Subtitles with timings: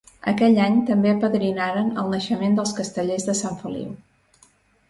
[0.29, 3.93] Aquell any també apadrinaren el naixement dels Castellers de Sant Feliu.